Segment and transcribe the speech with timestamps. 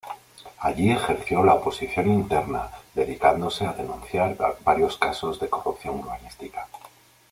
[0.57, 6.67] Allí ejerció la oposición interna, dedicándose a denunciar varios casos de corrupción urbanística.